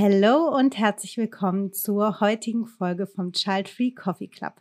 [0.00, 4.52] Hallo und herzlich willkommen zur heutigen Folge vom Child Free Coffee Club.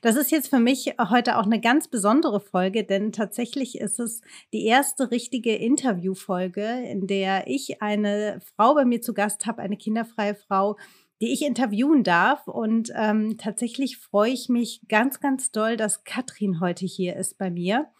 [0.00, 4.20] Das ist jetzt für mich heute auch eine ganz besondere Folge, denn tatsächlich ist es
[4.52, 9.76] die erste richtige Interviewfolge, in der ich eine Frau bei mir zu Gast habe, eine
[9.76, 10.76] kinderfreie Frau,
[11.20, 12.46] die ich interviewen darf.
[12.46, 17.50] Und ähm, tatsächlich freue ich mich ganz, ganz doll, dass Katrin heute hier ist bei
[17.50, 17.90] mir.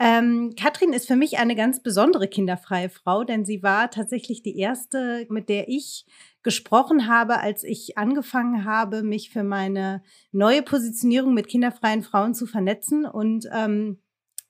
[0.00, 4.56] Ähm, Katrin ist für mich eine ganz besondere kinderfreie Frau, denn sie war tatsächlich die
[4.56, 6.06] erste, mit der ich
[6.44, 12.46] gesprochen habe, als ich angefangen habe, mich für meine neue Positionierung mit kinderfreien Frauen zu
[12.46, 13.06] vernetzen.
[13.06, 13.98] Und ähm,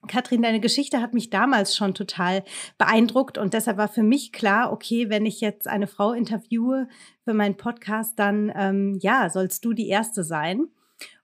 [0.07, 2.45] Katrin, deine Geschichte hat mich damals schon total
[2.77, 6.89] beeindruckt und deshalb war für mich klar, okay, wenn ich jetzt eine Frau interviewe
[7.25, 10.69] für meinen Podcast, dann ähm, ja, sollst du die erste sein.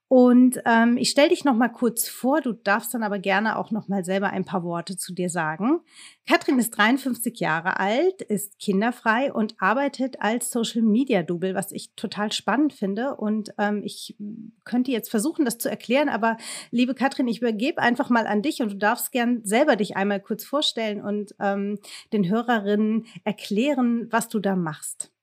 [0.08, 2.40] Und ähm, ich stelle dich noch mal kurz vor.
[2.40, 5.80] Du darfst dann aber gerne auch noch mal selber ein paar Worte zu dir sagen.
[6.28, 11.94] Katrin ist 53 Jahre alt, ist kinderfrei und arbeitet als Social Media Double, was ich
[11.94, 13.16] total spannend finde.
[13.16, 14.16] Und ähm, ich
[14.64, 16.36] könnte jetzt versuchen, das zu erklären, aber
[16.70, 20.20] liebe Katrin, ich übergebe einfach mal an dich und du darfst gern selber dich einmal
[20.20, 21.78] kurz vorstellen und ähm,
[22.12, 25.13] den Hörerinnen erklären, was du da machst.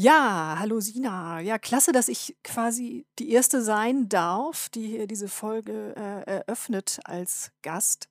[0.00, 1.40] Ja, hallo Sina.
[1.40, 7.00] Ja, klasse, dass ich quasi die Erste sein darf, die hier diese Folge äh, eröffnet
[7.02, 8.08] als Gast.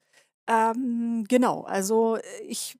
[0.49, 2.77] Ähm, genau, also äh, ich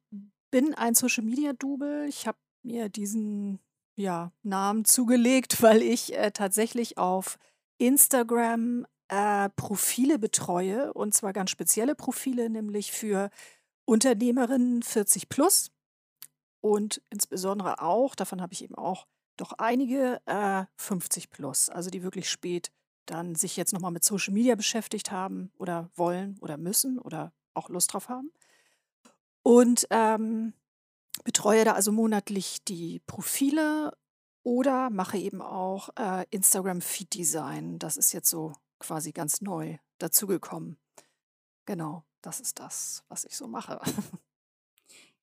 [0.52, 2.06] bin ein Social Media Double.
[2.10, 3.60] Ich habe mir diesen
[3.96, 7.38] ja, Namen zugelegt, weil ich äh, tatsächlich auf
[7.78, 13.30] Instagram äh, Profile betreue und zwar ganz spezielle Profile, nämlich für
[13.86, 15.72] Unternehmerinnen 40 plus
[16.62, 19.08] und insbesondere auch, davon habe ich eben auch
[19.38, 22.72] doch einige, äh, 50 plus, also die wirklich spät
[23.06, 27.70] dann sich jetzt nochmal mit Social Media beschäftigt haben oder wollen oder müssen oder auch
[27.70, 28.32] Lust drauf haben.
[29.44, 30.54] Und ähm,
[31.24, 33.98] betreue da also monatlich die Profile
[34.44, 37.80] oder mache eben auch äh, Instagram Feed Design.
[37.80, 40.78] Das ist jetzt so quasi ganz neu dazugekommen.
[41.66, 43.80] Genau, das ist das, was ich so mache.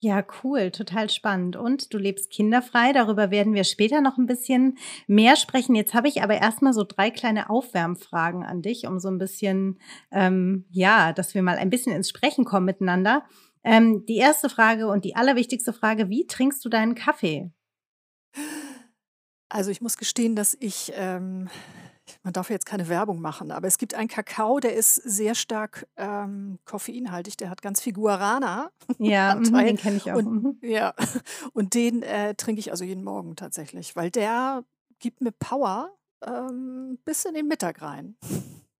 [0.05, 1.57] Ja, cool, total spannend.
[1.57, 4.77] Und du lebst kinderfrei, darüber werden wir später noch ein bisschen
[5.07, 5.75] mehr sprechen.
[5.75, 9.79] Jetzt habe ich aber erstmal so drei kleine Aufwärmfragen an dich, um so ein bisschen,
[10.13, 13.25] ähm, ja, dass wir mal ein bisschen ins Sprechen kommen miteinander.
[13.63, 17.51] Ähm, die erste Frage und die allerwichtigste Frage, wie trinkst du deinen Kaffee?
[19.49, 21.49] Also ich muss gestehen, dass ich ähm,
[22.23, 25.87] man darf jetzt keine Werbung machen, aber es gibt einen Kakao, der ist sehr stark
[25.97, 28.71] ähm, koffeinhaltig, der hat ganz viel Guarana.
[28.99, 30.17] Ja, mhm, den kenne ich auch.
[30.17, 30.59] Und, mhm.
[30.63, 30.95] ja,
[31.53, 34.65] und den äh, trinke ich also jeden Morgen tatsächlich, weil der
[34.99, 35.91] gibt mir Power
[36.27, 38.17] ähm, bis in den Mittag rein.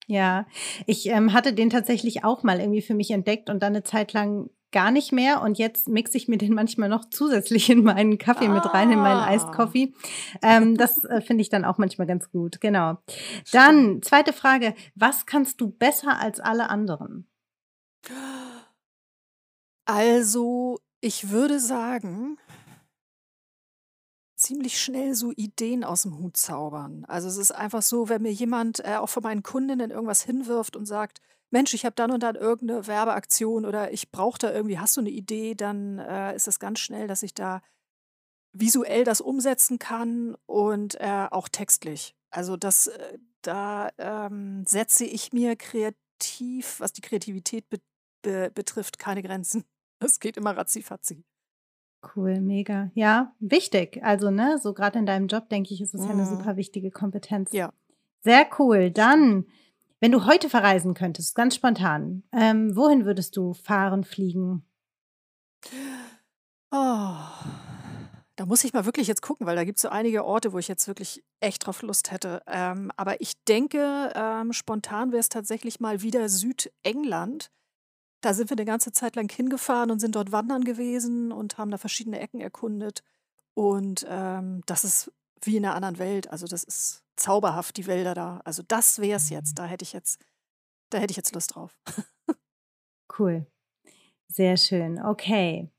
[0.07, 0.47] Ja,
[0.87, 4.13] ich ähm, hatte den tatsächlich auch mal irgendwie für mich entdeckt und dann eine Zeit
[4.13, 5.41] lang gar nicht mehr.
[5.41, 8.53] Und jetzt mixe ich mir den manchmal noch zusätzlich in meinen Kaffee ah.
[8.53, 9.33] mit rein, in meinen ah.
[9.33, 9.95] Iced Coffee.
[10.43, 12.61] Ähm, das äh, finde ich dann auch manchmal ganz gut.
[12.61, 12.99] Genau.
[13.53, 14.75] Dann, zweite Frage.
[14.95, 17.27] Was kannst du besser als alle anderen?
[19.87, 22.39] Also, ich würde sagen,
[24.45, 27.05] ziemlich schnell so Ideen aus dem Hut zaubern.
[27.07, 30.77] Also es ist einfach so, wenn mir jemand äh, auch von meinen Kundinnen irgendwas hinwirft
[30.77, 34.79] und sagt, Mensch, ich habe dann und dann irgendeine Werbeaktion oder ich brauche da irgendwie,
[34.79, 37.63] hast du eine Idee, dann äh, ist das ganz schnell, dass ich da
[38.53, 42.15] visuell das umsetzen kann und äh, auch textlich.
[42.31, 47.81] Also das, äh, da ähm, setze ich mir kreativ, was die Kreativität be
[48.23, 49.65] be betrifft, keine Grenzen.
[50.01, 51.25] Es geht immer ratzi-fatzi.
[52.15, 52.91] Cool, mega.
[52.95, 54.01] Ja, wichtig.
[54.03, 56.27] Also, ne, so gerade in deinem Job, denke ich, ist es ja eine mhm.
[56.27, 57.53] super wichtige Kompetenz.
[57.53, 57.73] Ja.
[58.23, 58.91] Sehr cool.
[58.91, 59.47] Dann
[60.05, 64.63] wenn du heute verreisen könntest, ganz spontan, ähm, wohin würdest du fahren, fliegen?
[66.71, 67.17] Oh,
[68.37, 70.59] da muss ich mal wirklich jetzt gucken, weil da gibt es so einige Orte, wo
[70.59, 72.43] ich jetzt wirklich echt drauf Lust hätte.
[72.47, 77.51] Ähm, aber ich denke, ähm, spontan wäre es tatsächlich mal wieder Südengland.
[78.25, 81.71] Da sind wir eine ganze Zeit lang hingefahren und sind dort wandern gewesen und haben
[81.71, 83.05] da verschiedene Ecken erkundet.
[83.53, 85.13] Und ähm, das ist
[85.43, 86.31] wie in einer anderen Welt.
[86.31, 88.41] Also das ist zauberhaft, die Wälder da.
[88.47, 89.59] Also das wäre es jetzt.
[89.59, 90.25] Da hätte ich jetzt,
[90.89, 91.79] da hätte ich jetzt Lust drauf.
[93.19, 93.47] cool.
[94.29, 95.71] Sehr schön, okay.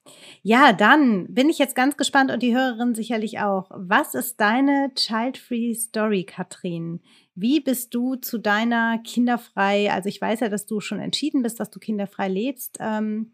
[0.44, 3.70] Ja, dann bin ich jetzt ganz gespannt und die Hörerin sicherlich auch.
[3.72, 7.02] Was ist deine Child-Free Story, Katrin?
[7.36, 11.60] Wie bist du zu deiner kinderfrei, also ich weiß ja, dass du schon entschieden bist,
[11.60, 12.78] dass du kinderfrei lebst.
[12.80, 13.34] Ähm,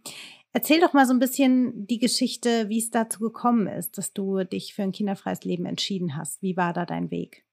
[0.54, 4.44] erzähl doch mal so ein bisschen die Geschichte, wie es dazu gekommen ist, dass du
[4.44, 6.42] dich für ein kinderfreies Leben entschieden hast.
[6.42, 7.46] Wie war da dein Weg?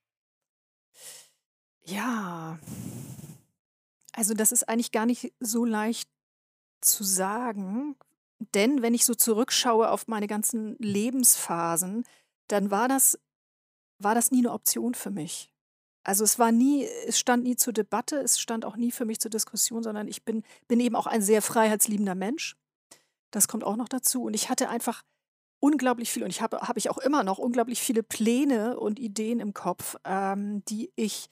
[1.85, 2.59] Ja,
[4.12, 6.09] also das ist eigentlich gar nicht so leicht
[6.81, 7.97] zu sagen,
[8.55, 12.05] denn wenn ich so zurückschaue auf meine ganzen Lebensphasen,
[12.49, 13.19] dann war das
[13.99, 15.53] war das nie eine Option für mich.
[16.08, 19.20] Also, es war nie es stand nie zur Debatte, es stand auch nie für mich
[19.20, 22.56] zur Diskussion, sondern ich bin bin eben auch ein sehr freiheitsliebender Mensch.
[23.31, 25.02] Das kommt auch noch dazu und ich hatte einfach
[25.60, 29.38] unglaublich viel und ich habe habe ich auch immer noch unglaublich viele Pläne und Ideen
[29.38, 31.28] im Kopf, ähm, die ich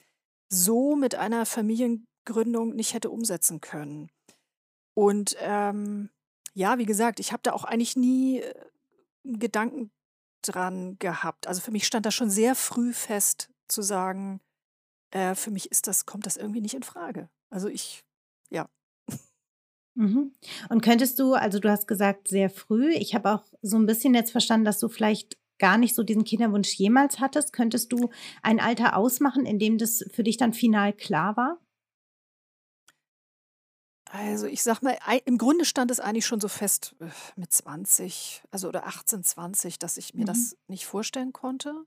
[0.47, 4.11] so mit einer Familiengründung nicht hätte umsetzen können.
[4.93, 6.09] Und, ähm,
[6.53, 8.53] ja, wie gesagt, ich habe da auch eigentlich nie, äh,
[9.23, 9.91] Gedanken
[10.43, 11.47] dran gehabt.
[11.47, 14.39] Also, für mich stand das schon sehr früh fest zu sagen,
[15.11, 17.29] äh, für mich ist das kommt das irgendwie nicht in Frage.
[17.49, 18.03] Also, ich
[18.51, 18.69] ja.
[19.95, 20.31] Mhm.
[20.69, 22.91] Und könntest du also, du hast gesagt, sehr früh.
[22.91, 26.23] Ich habe auch so ein bisschen jetzt verstanden, dass du vielleicht gar nicht so diesen
[26.23, 27.51] Kinderwunsch jemals hattest.
[27.51, 28.09] Könntest du
[28.43, 31.59] ein Alter ausmachen, in dem das für dich dann final klar war?
[34.09, 38.41] Also, ich sag mal, im Grunde stand es eigentlich schon so fest, äh, mit 20,
[38.51, 40.25] also oder 18, 20, dass ich mir Mhm.
[40.25, 41.85] das nicht vorstellen konnte.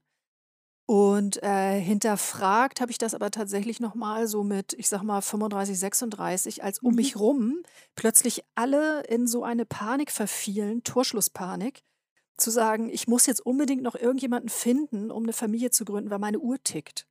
[0.93, 5.21] Und, äh, hinterfragt habe ich das aber tatsächlich noch mal so mit, ich sag mal,
[5.21, 6.97] 35, 36, als um Mhm.
[6.97, 7.63] mich rum
[7.95, 11.83] plötzlich alle in so eine Panik verfielen, Torschlusspanik,
[12.39, 16.21] zu sagen: „Ich muss jetzt unbedingt noch irgendjemanden finden, um eine Familie zu gründen, weil
[16.21, 17.07] meine Uhr tickt.“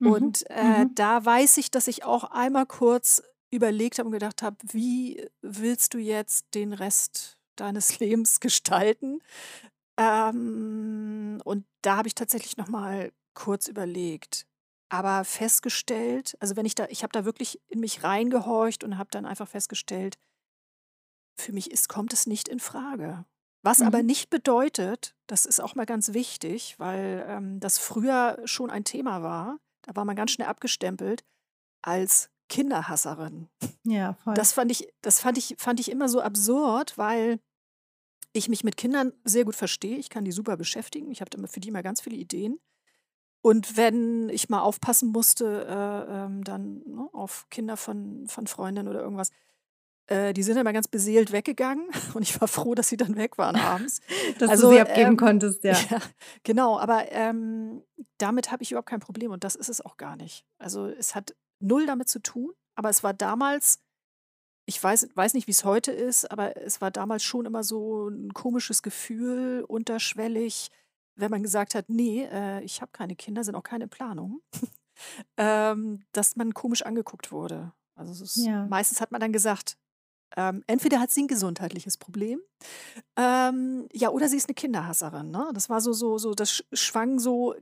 [0.00, 0.34] Mhm.
[0.34, 0.96] Und, äh, Mhm.
[0.96, 5.94] da weiß ich, dass ich auch einmal kurz überlegt habe und gedacht habe: „Wie willst
[5.94, 9.20] du jetzt den Rest deines Lebens gestalten?“
[9.98, 14.46] Ähm, und da habe ich tatsächlich noch mal kurz überlegt,
[14.90, 19.10] aber festgestellt also, wenn ich da ich habe da wirklich in mich reingehorcht und habe
[19.12, 20.16] dann einfach festgestellt,
[21.38, 23.24] für mich ist kommt es nicht in Frage.
[23.64, 24.06] Was aber Mhm.
[24.06, 29.22] nicht bedeutet, das ist auch mal ganz wichtig, weil, ähm, das früher schon ein Thema
[29.22, 31.24] war, da war man ganz schnell abgestempelt
[31.82, 33.48] als Kinderhasserin.
[33.84, 34.34] Ja, voll.
[34.34, 37.40] Das fand ich das fand ich fand ich immer so absurd, weil
[38.32, 39.96] ich mich mit Kindern sehr gut verstehe.
[39.98, 41.10] Ich kann die super beschäftigen.
[41.10, 42.60] Ich habe immer für die immer ganz viele Ideen.
[43.42, 48.88] Und wenn ich mal aufpassen musste, äh, ähm, dann, ne, auf Kinder von von Freundinnen
[48.88, 49.30] oder irgendwas,
[50.06, 53.38] äh, die sind immer ganz beseelt weggegangen und ich war froh, dass sie dann weg
[53.38, 54.00] waren abends.
[54.38, 55.72] Dass du Also, sie abgeben ähm, konntest, ja.
[55.90, 55.98] ja,
[56.44, 57.82] genau, aber, ähm,
[58.18, 60.44] damit habe ich überhaupt kein Problem und das ist es auch gar nicht.
[60.58, 63.80] Also, es hat null damit zu tun, aber es war damals
[64.64, 68.08] ich weiß weiß nicht, wie es heute ist, aber es war damals schon immer so
[68.08, 70.70] ein komisches Gefühl, unterschwellig,
[71.22, 74.42] wenn man gesagt hat: „Ne, äh, ich habe keine Kinder, sind auch keine Planung“,
[75.38, 77.72] ähm, dass man komisch angeguckt wurde.
[77.96, 78.70] Also, es ist Ja.
[78.70, 79.76] meistens hat man dann gesagt,
[80.36, 82.40] ähm, entweder hat sie ein gesundheitliches Problem,
[83.18, 85.50] ähm, ja, oder sie ist eine Kinderhasserin, ne?
[85.54, 87.54] Das war so so so das sch schwang so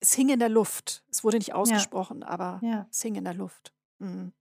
[0.00, 1.04] es hing in der Luft.
[1.10, 1.90] Es wurde nicht Ja.
[1.94, 2.90] ausgesprochen, aber Ja.
[2.90, 3.74] es hing in der Luft.
[3.98, 4.32] Mhm.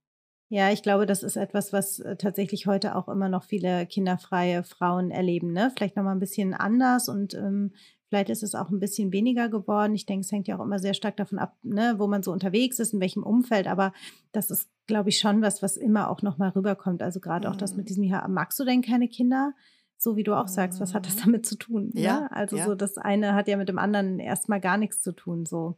[0.52, 4.64] Ja, ich glaube, das ist etwas, was, äh, tatsächlich heute auch immer noch viele kinderfreie
[4.64, 5.72] Frauen erleben, ne?
[5.76, 7.74] Vielleicht noch mal 'n bisschen anders und, ähm,
[8.10, 9.96] vielleicht ist es auch ein bisschen weniger geworden.
[9.96, 12.32] Ich denke, es hängt ja auch immer sehr stark davon ab, ne, wo man so
[12.32, 13.94] unterwegs ist, in welchem Umfeld, aber
[14.32, 17.02] das ist, glaube ich, schon was, was immer auch noch mal rüberkommt.
[17.02, 17.88] Also, gerade auch das mit Mhm.
[17.88, 19.54] diesem: „Ja, magst du denn keine Kinder?“
[19.98, 21.22] So wie du auch sagst, was hat das Mhm.
[21.22, 22.32] damit zu tun, Ja, ne?
[22.32, 25.14] Also, ja, so das eine hat ja mit dem anderen erst mal gar nichts zu
[25.14, 25.78] tun, so.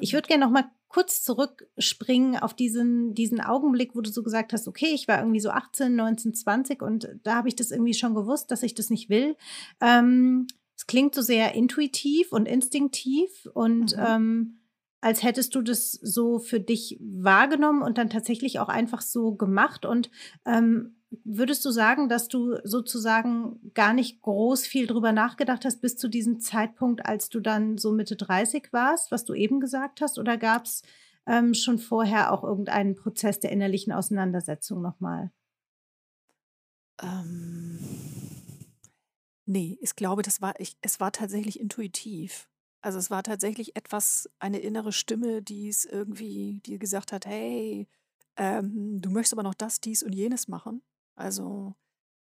[0.00, 4.52] Ich würde gerne noch mal kurz zurückspringen auf diesen diesen Augenblick, wo du so gesagt
[4.52, 7.94] hast: „Okay, ich war irgendwie so 18, 19, 20 und da habe ich das irgendwie
[7.94, 9.34] schon gewusst, dass ich das nicht will.“
[9.80, 13.98] Ähm, es klingt so sehr intuitiv und instinktiv und, Mhm.
[13.98, 14.60] ähm,
[15.00, 19.84] als hättest du das so für dich wahrgenommen und dann tatsächlich auch einfach so gemacht.
[19.84, 20.10] Und,
[20.46, 25.96] ähm, würdest du sagen, dass du sozusagen gar nicht groß viel drüber nachgedacht hast bis
[25.96, 30.18] zu diesem Zeitpunkt, als du dann so Mitte 30 warst, was du eben gesagt hast?
[30.18, 30.82] Oder gab's,
[31.26, 35.30] ähm, schon vorher auch irgendeinen Prozess der innerlichen Auseinandersetzung noch mal?
[37.02, 37.63] Ähm,
[39.46, 42.48] ne, ich glaube, das war ich es war tatsächlich intuitiv.
[42.82, 47.88] Also, es war tatsächlich etwas eine innere Stimme, die es irgendwie die gesagt hat: „Hey,
[48.36, 50.82] ähm, du möchtest aber noch das, dies und jenes machen.“
[51.16, 51.74] Also,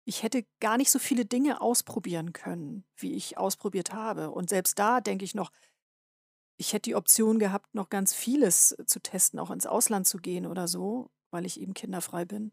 [0.05, 4.31] ich hätte gar nicht so viele Dinge ausprobieren können, wie ich ausprobiert habe.
[4.31, 5.51] Und selbst da denke ich noch,
[6.57, 10.45] ich hätte die Option gehabt, noch ganz vieles zu testen, auch ins Ausland zu gehen
[10.45, 12.51] oder so, weil ich eben kinderfrei bin.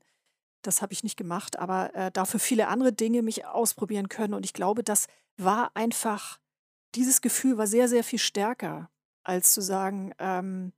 [0.68, 4.34] Das habe ich nicht gemacht, aber äh, dafür viele andere Dinge mich ausprobieren können.
[4.34, 5.06] Und ich glaube, das
[5.36, 6.38] war einfach,
[6.94, 8.90] dieses Gefühl war sehr, sehr viel stärker,
[9.24, 10.72] als zu sagen, ähm,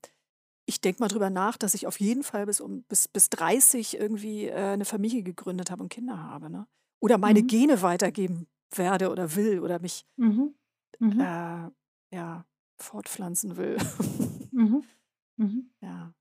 [0.67, 3.99] ich denke mal drüber nach, dass ich auf jeden Fall bis, um, bis, bis 30
[3.99, 6.49] irgendwie äh, eine Familie gegründet habe und Kinder habe.
[6.49, 6.67] Ne?
[7.01, 7.47] Oder meine Mhm.
[7.49, 10.55] Gene weitergeben werde oder will oder mich Mhm.
[11.01, 11.21] Mhm.
[11.21, 11.71] äh,
[12.15, 12.47] ja,
[12.79, 13.77] fortpflanzen will.
[14.53, 14.83] Mhm.
[15.37, 15.71] Mhm.
[15.81, 16.13] ja.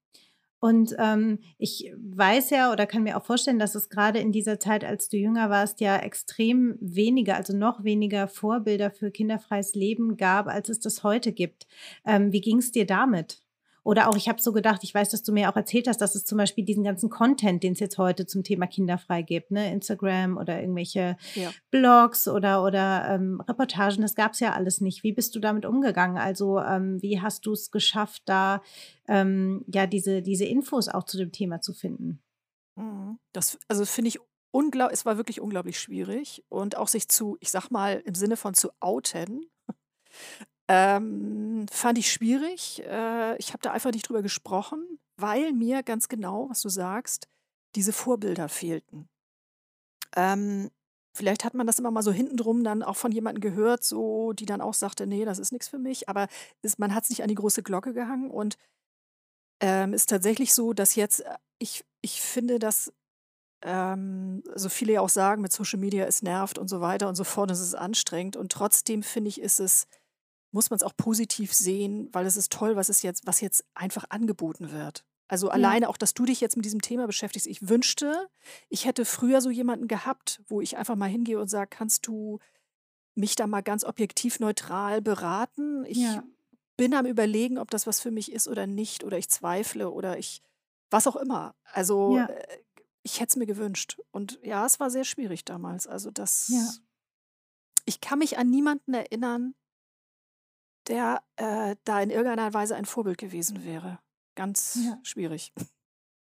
[0.59, 4.59] Und ähm, ich weiß ja oder kann mir auch vorstellen, dass es gerade in dieser
[4.59, 10.17] Zeit, als du jünger warst, ja extrem weniger, also noch weniger Vorbilder für kinderfreies Leben
[10.17, 11.67] gab, als es das heute gibt.
[12.05, 13.41] Ähm, wie ging es dir damit?
[13.83, 16.15] Oder auch, ich habe so gedacht, ich weiß, dass du mir auch erzählt hast, dass
[16.15, 19.71] es zum Beispiel diesen ganzen Content, den es jetzt heute zum Thema kinderfrei gibt, ne,
[19.71, 21.51] Instagram oder irgendwelche Ja.
[21.71, 25.03] Blogs oder, oder ähm, Reportagen, das gab es ja alles nicht.
[25.03, 26.17] Wie bist du damit umgegangen?
[26.17, 28.61] Also ähm, wie hast du es geschafft, da
[29.07, 32.21] ähm, ja diese, diese Infos auch zu dem Thema zu finden?
[32.75, 33.19] Mhm.
[33.33, 34.19] Das, also finde ich
[34.51, 38.37] unglaublich, es war wirklich unglaublich schwierig und auch sich zu, ich sag mal, im Sinne
[38.37, 39.45] von zu outen,
[40.69, 42.83] ähm, fand ich schwierig.
[42.85, 47.27] Äh, ich habe da einfach nicht drüber gesprochen, weil mir ganz genau, was du sagst,
[47.75, 49.09] diese Vorbilder fehlten.
[50.15, 50.69] Ähm,
[51.13, 54.45] vielleicht hat man das immer mal so hintendrum dann auch von jemandem gehört, so, die
[54.45, 56.27] dann auch sagte, nee, das ist nichts für mich, aber
[56.61, 58.57] ist, man hat es nicht an die große Glocke gehangen und
[59.61, 62.93] ähm, ist tatsächlich so, dass jetzt, äh, ich, ich finde, dass
[63.63, 67.15] ähm, so viele ja auch sagen, mit Social Media es nervt und so weiter und
[67.15, 69.87] so fort, es ist anstrengend und trotzdem finde ich, ist es,
[70.51, 73.63] muss man es auch positiv sehen, weil es ist toll, was es jetzt, was jetzt
[73.73, 75.05] einfach angeboten wird.
[75.27, 75.53] Also Ja.
[75.53, 77.45] alleine auch, dass du dich jetzt mit diesem Thema beschäftigst.
[77.47, 78.29] Ich wünschte,
[78.67, 82.39] ich hätte früher so jemanden gehabt, wo ich einfach mal hingehe und sage, kannst du
[83.13, 85.85] mich da mal ganz objektiv neutral beraten?
[85.85, 86.23] Ich Ja.
[86.77, 90.17] bin am überlegen, ob das was für mich ist oder nicht, oder ich zweifle oder
[90.17, 90.41] ich,
[90.89, 91.53] was auch immer.
[91.73, 92.25] Also Ja.
[92.25, 92.57] äh,
[93.03, 93.99] ich hätte es mir gewünscht.
[94.11, 95.85] Und ja, es war sehr schwierig damals.
[95.87, 96.49] Also das,
[97.85, 99.53] ich kann mich an niemanden erinnern,
[100.89, 103.99] der äh, da in irgendeiner Weise ein Vorbild gewesen wäre.
[104.35, 104.99] Ganz Ja.
[105.03, 105.53] schwierig.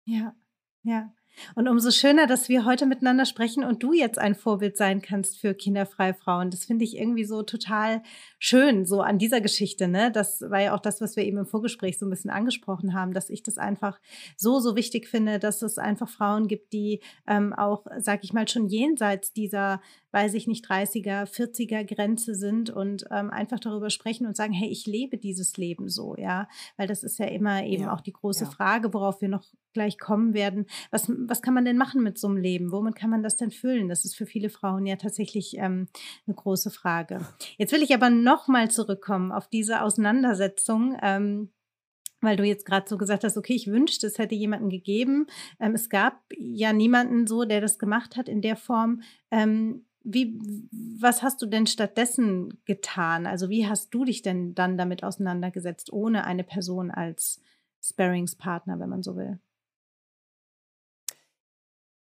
[0.05, 0.35] Ja,
[0.83, 1.13] ja.
[1.55, 5.39] Und umso schöner, dass wir heute miteinander sprechen und du jetzt ein Vorbild sein kannst
[5.39, 6.51] für kinderfreie Frauen.
[6.51, 8.03] Das finde ich irgendwie so total
[8.37, 9.87] schön, so an dieser Geschichte.
[9.87, 10.11] Ne?
[10.11, 13.13] Das war ja auch das, was wir eben im Vorgespräch so ein bisschen angesprochen haben,
[13.13, 13.99] dass ich das einfach
[14.37, 18.47] so, so wichtig finde, dass es einfach Frauen gibt, die ähm, auch, sag ich mal,
[18.47, 19.81] schon jenseits dieser,
[20.13, 24.69] weiß ich nicht, 30er, 40er Grenze sind und ähm, einfach darüber sprechen und sagen, hey,
[24.69, 26.47] ich lebe dieses Leben so, ja.
[26.77, 28.49] Weil das ist ja immer eben Ja, auch die große ja.
[28.51, 29.43] Frage, worauf wir noch
[29.73, 30.67] gleich kommen werden.
[30.91, 32.71] Was, was kann man denn machen mit so einem Leben?
[32.71, 33.89] Womit kann man das denn füllen?
[33.89, 35.87] Das ist für viele Frauen ja tatsächlich ähm,
[36.27, 37.25] eine große Frage.
[37.57, 40.95] Jetzt will ich aber noch mal zurückkommen auf diese Auseinandersetzung.
[41.01, 41.49] Ähm,
[42.23, 45.27] weil du jetzt gerade so gesagt hast, okay, ich wünschte, es hätte jemanden gegeben.
[45.59, 49.01] Ähm, es gab ja niemanden so, der das gemacht hat in der Form.
[49.29, 50.39] Ähm, wie,
[50.99, 53.25] was hast du denn stattdessen getan?
[53.25, 57.41] Also wie hast du dich denn dann damit auseinandergesetzt, ohne eine Person als
[57.81, 59.39] Sparringspartner, wenn man so will?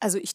[0.01, 0.33] Also ich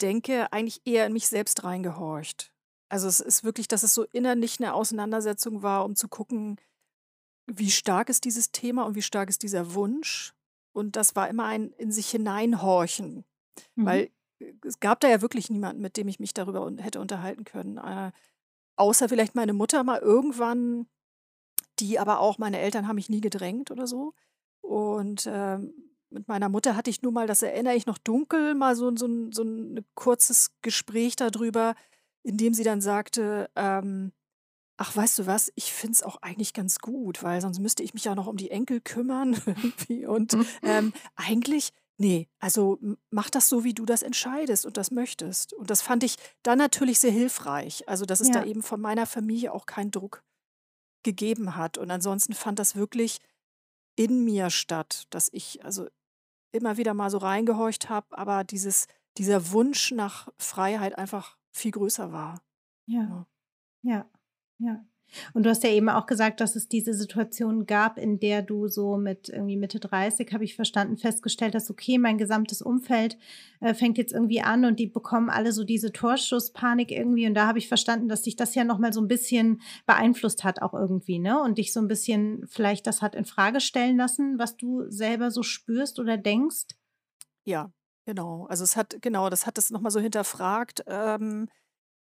[0.00, 2.52] denke eigentlich eher in mich selbst reingehorcht.
[2.88, 6.56] Also es ist wirklich, dass es so innerlich eine Auseinandersetzung war, um zu gucken,
[7.46, 10.34] wie stark ist dieses Thema und wie stark ist dieser Wunsch.
[10.72, 13.24] Und das war immer ein in sich hineinhorchen,
[13.76, 13.86] Mhm.
[13.86, 14.10] weil
[14.64, 17.78] es gab da ja wirklich niemanden, mit dem ich mich darüber hätte unterhalten können.
[17.78, 18.12] Äh,
[18.76, 20.88] außer vielleicht meine Mutter mal irgendwann,
[21.78, 24.14] die aber auch meine Eltern haben mich nie gedrängt oder so.
[24.62, 25.74] Und, ähm,
[26.10, 29.08] mit meiner Mutter hatte ich nur mal, das erinnere ich noch dunkel, mal so so
[29.32, 31.74] so 'n kurzes Gespräch darüber,
[32.22, 34.12] in dem sie dann sagte, ähm:
[34.78, 37.94] „Ach, weißt du was, ich finde es auch eigentlich ganz gut, weil sonst müsste ich
[37.94, 39.36] mich ja noch um die Enkel kümmern
[40.08, 42.78] und, ähm, eigentlich ne, also
[43.10, 46.58] mach das so, wie du das entscheidest und das möchtest.“ Und das fand ich dann
[46.58, 48.44] natürlich sehr hilfreich, also, dass es da Ja.
[48.44, 50.24] eben von meiner Familie auch keinen Druck
[51.04, 51.78] gegeben hat.
[51.78, 53.18] Und ansonsten fand das wirklich
[53.96, 55.88] in mir statt, dass ich also
[56.52, 58.86] immer wieder mal so reingehorcht habe, aber dieses
[59.18, 62.42] dieser Wunsch nach Freiheit einfach viel größer war.
[62.86, 63.02] Ja.
[63.02, 63.26] Ja.
[63.82, 64.10] Ja,
[64.58, 64.86] ja.
[65.34, 68.68] Und du hast ja eben auch gesagt, dass es diese Situation gab, in der du
[68.68, 73.16] so mit irgendwie Mitte 30, habe ich verstanden, festgestellt hast, okay, mein gesamtes Umfeld
[73.60, 77.26] äh, fängt jetzt irgendwie an und die bekommen alle so diese Torschusspanik irgendwie.
[77.26, 80.62] Und da habe ich verstanden, dass dich das ja nochmal so ein bisschen beeinflusst hat,
[80.62, 81.40] auch irgendwie, ne?
[81.40, 85.30] Und dich so ein bisschen vielleicht das hat in Frage stellen lassen, was du selber
[85.30, 86.66] so spürst oder denkst.
[87.44, 87.70] Ja,
[88.04, 88.46] genau.
[88.48, 91.48] Also, es hat genau, das hat es noch mal so hinterfragt, ähm,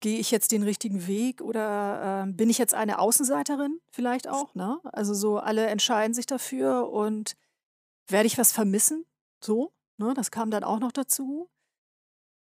[0.01, 4.55] gehe ich jetzt den richtigen Weg oder, ähm, bin ich jetzt eine Außenseiterin vielleicht auch,
[4.55, 4.79] ne?
[4.85, 7.35] Also, so alle entscheiden sich dafür und
[8.09, 9.05] werde ich was vermissen,
[9.41, 10.15] so, ne?
[10.15, 11.49] Das kam dann auch noch dazu.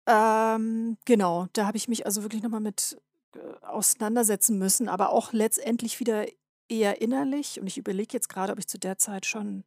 [0.08, 2.98] Ähm, genau, da habe ich mich also wirklich noch mal mit,
[3.36, 6.26] äh, auseinandersetzen müssen, aber auch letztendlich wieder
[6.70, 7.60] eher innerlich.
[7.60, 9.64] Und ich überlege jetzt gerade, ob ich zu der Zeit schon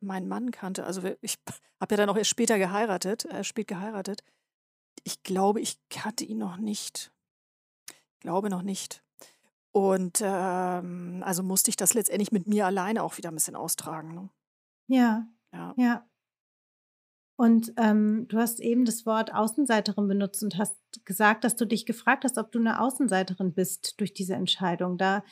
[0.00, 0.84] meinen Mann kannte.
[0.84, 1.38] Also, ich
[1.80, 4.22] habe ja dann auch erst später geheiratet äh, spät geheiratet.
[5.04, 7.12] Ich glaube, ich kannte ihn noch nicht.
[8.20, 9.02] Glaube noch nicht.
[9.72, 14.14] Und, ähm, also musste ich das letztendlich mit mir alleine auch wieder ein bisschen austragen,
[14.14, 14.30] ne?
[14.88, 15.74] Ja, Ja.
[15.76, 16.06] ja.
[17.36, 20.76] Und, ähm, du hast eben das Wort Außenseiterin benutzt und hast
[21.06, 24.98] gesagt, dass du dich gefragt hast, ob du eine Außenseiterin bist durch diese Entscheidung.
[24.98, 25.24] Da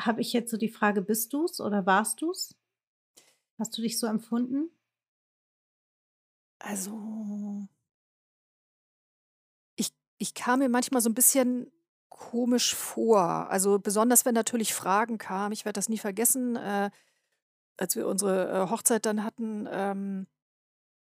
[0.00, 2.54] habe ich jetzt so die Frage: Bist du's oder warst du's?
[3.58, 4.70] Hast du dich so empfunden?
[6.60, 7.66] Also
[10.20, 11.72] ich kam mir manchmal so ein bisschen
[12.10, 13.50] komisch vor.
[13.50, 15.52] Also, besonders wenn natürlich Fragen kamen.
[15.54, 16.90] Ich werde das nie vergessen, äh,
[17.78, 20.28] als wir unsere, äh, Hochzeit dann hatten, ähm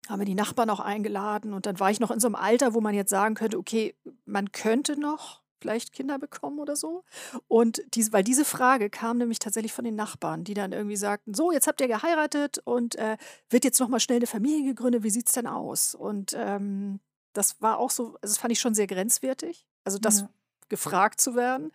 [0.09, 2.73] Haben wir die Nachbarn auch eingeladen und dann war ich noch in so 'nem Alter,
[2.73, 7.03] wo man jetzt sagen könnte: „Okay, man könnte noch vielleicht Kinder bekommen oder so.“
[7.47, 11.33] Und dies weil diese Frage kam nämlich tatsächlich von den Nachbarn, die dann irgendwie sagten:
[11.35, 13.17] „So, jetzt habt ihr geheiratet und, äh,
[13.49, 15.03] wird jetzt noch mal schnell 'ne Familie gegründet.
[15.03, 16.99] Wie sieht's denn aus?“ Und, ähm,
[17.39, 20.29] das war auch so also, das fand ich schon sehr grenzwertig, also, das Ja,
[20.69, 21.71] gefragt zu werden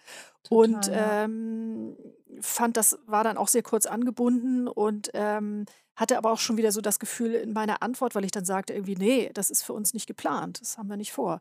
[0.48, 1.18] und, total, ja.
[1.24, 1.96] ähm,
[2.40, 5.66] fand, das war dann auch sehr kurz angebunden und, ähm,
[5.96, 8.74] hatte aber auch schon wieder so das Gefühl in meiner Antwort, weil ich dann sagte
[8.74, 10.60] irgendwie: „Ne, das ist für uns nicht geplant.
[10.60, 11.40] Das haben wir nicht vor.“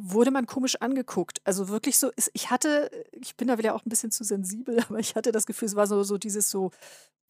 [0.00, 1.40] Wurde man komisch angeguckt.
[1.44, 4.98] Also, wirklich so ich hatte ich bin da wieder auch 'n bisschen zu sensibel, aber
[5.00, 6.70] ich hatte das Gefühl, es war so so dieses so: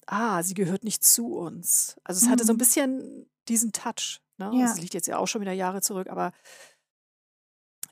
[0.07, 2.59] „Ah, sie gehört nicht zu uns.“ Also, es hatte so 'n Mhm.
[2.59, 4.57] bisschen diesen Touch, ne?
[4.61, 4.79] Das Ja.
[4.79, 6.33] liegt jetzt ja auch schon wieder Jahre zurück, aber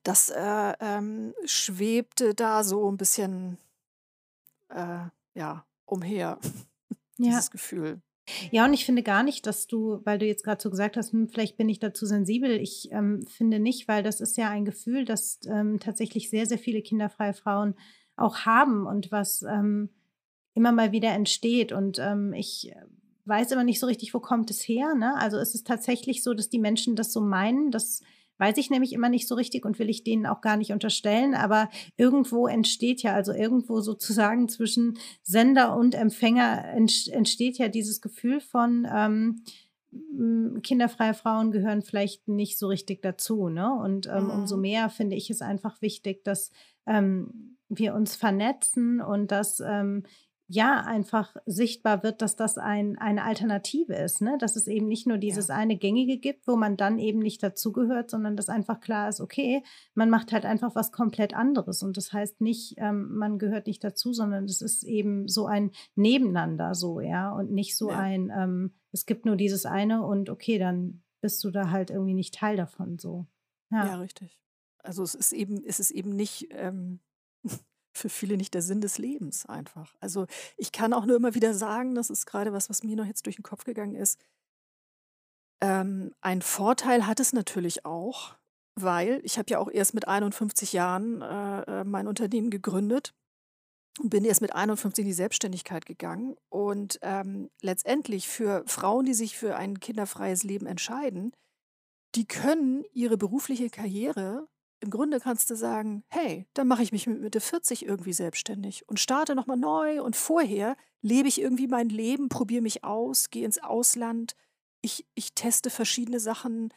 [0.05, 3.59] das, äh, ähm, schwebte da so 'n bisschen,
[4.69, 6.39] äh, ja, umher,
[7.19, 7.43] Ja.
[7.43, 8.03] dieses Gefühl.
[8.51, 11.13] Ja, und ich finde gar nicht, dass du weil du jetzt grad so gesagt hast:
[11.13, 14.51] „Hm, vielleicht bin ich da zu sensibel.“ Ich, ähm, finde nicht, weil das ist ja
[14.51, 17.75] ein Gefühl, das, ähm, tatsächlich sehr, sehr viele kinderfreie Frauen
[18.17, 19.91] auch haben und was, ähm,
[20.55, 21.73] immer mal wieder entsteht.
[21.73, 22.77] Und, ähm, ich, äh,
[23.29, 25.15] weiß immer nicht so richtig, wo kommt es her, ne?
[25.17, 27.71] Also, ist es tatsächlich so, dass die Menschen das so meinen?
[27.71, 28.01] Das
[28.39, 31.35] weiß ich nämlich immer nicht so richtig und will ich denen auch gar nicht unterstellen,
[31.35, 38.41] aber irgendwo entsteht ja also, irgendwo sozusagen zwischen Sender und Empfänger entsteht ja dieses Gefühl
[38.41, 39.43] von, ähm,
[39.93, 43.73] hm, kinderfreie Frauen gehören vielleicht nicht so richtig dazu, ne?
[43.73, 44.63] Und, ähm, umso Mhm.
[44.63, 46.51] mehr finde ich es einfach wichtig, dass,
[46.87, 50.05] ähm, wir uns vernetzen und dass, ähm,
[50.49, 54.39] ja, einfach sichtbar wird, dass das ein eine Alternative ist, ne?
[54.39, 55.57] Dass es eben nicht nur dieses Ja.
[55.57, 59.63] eine Gängige gibt, wo man dann eben nicht dazugehört, sondern dass einfach klar ist, okay,
[59.95, 61.83] man macht halt einfach was komplett anderes.
[61.83, 65.73] Und das heißt nicht, ähm, man gehört nicht dazu, sondern es ist eben so ein
[65.97, 67.99] Nebeneinander so, ja, und nicht so Ja.
[67.99, 72.15] ein, ähm, es gibt nur dieses eine und okay, dann bist du da halt irgendwie
[72.15, 73.27] nicht Teil davon so.
[73.73, 73.95] Ja, Ja.
[73.99, 74.39] richtig.
[74.85, 77.01] Also, es ist eben es ist eben nicht, ähm,
[77.97, 79.95] für viele nicht der Sinn des Lebens einfach.
[80.01, 83.07] Also, ich kann auch nur immer wieder sagen, das ist grade was, was mir noch
[83.07, 84.19] jetzt durch 'n Kopf gegangen ist
[85.61, 88.37] ähm, einen Vorteil hat es natürlich auch,
[88.75, 93.15] weil ich habe ja auch erst mit 51 Jahren, äh, äh, mein Unternehmen gegründet
[94.01, 96.37] und bin erst mit 51 in die Selbstständigkeit gegangen.
[96.51, 101.33] Und, ähm, letztendlich für Frauen, die sich für ein kinderfreies Leben entscheiden,
[102.15, 104.49] die können ihre berufliche Karriere
[104.81, 108.89] im Grunde kannst du sagen: „Hey, dann mache ich mich mit Mitte 40 irgendwie selbstständig
[108.89, 113.31] und starte noch mal neu und vorher lebe ich irgendwie mein Leben, probiere mich aus,
[113.31, 114.35] gehe ins Ausland.
[114.83, 116.71] Ich ich teste verschiedene Sachen.“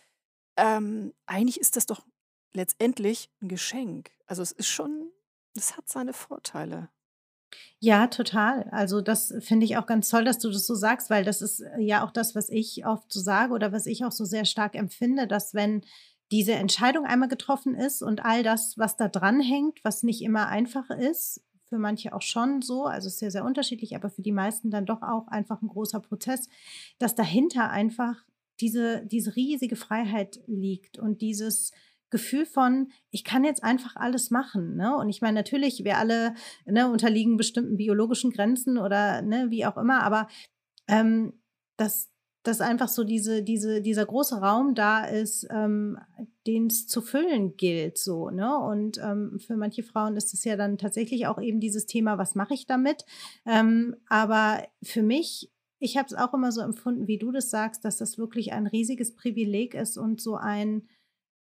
[0.57, 2.05] Ähm, eigentlich ist das doch
[2.53, 4.11] letztendlich 'n Geschenk.
[4.27, 5.11] Also, es ist schon
[5.57, 6.89] es hat seine Vorteile.
[7.81, 8.63] Ja, total.
[8.71, 11.61] Also, das finde ich auch ganz toll, dass du das so sagst, weil das ist,
[11.61, 14.45] äh, ja auch das, was ich oft so sage oder was ich auch so sehr
[14.45, 15.81] stark empfinde, dass wenn
[16.31, 20.89] diese Entscheidung einmal getroffen ist und all das, was da dranhängt, was nicht immer einfach
[20.91, 24.71] ist, für manche auch schon so, also, ist sehr, sehr unterschiedlich, aber für die meisten
[24.71, 26.47] dann doch auch einfach 'n großer Prozess,
[26.99, 28.15] dass dahinter einfach
[28.61, 31.71] diese diese riesige Freiheit liegt und dieses
[32.11, 34.97] Gefühl von: „Ich kann jetzt einfach alles machen“, ne?
[34.97, 36.33] Und ich meine, natürlich, wir alle,
[36.65, 40.27] ne, unterliegen bestimmten biologischen Grenzen oder, ne, wie auch immer, aber,
[40.87, 41.33] ähm,
[41.77, 42.09] dass
[42.49, 45.97] dass einfach so diese diese dieser große Raum da ist, ähm,
[46.47, 48.57] den's zu füllen gilt so, ne?
[48.59, 52.35] Und, ähm, für manche Frauen ist es ja dann tatsächlich auch eben dieses Thema: „Was
[52.35, 53.05] mache ich damit?“
[53.45, 57.85] Ähm, aber für mich ich habe es auch immer so empfunden, wie du das sagst,
[57.85, 60.87] dass das wirklich ein riesiges Privileg ist und so ein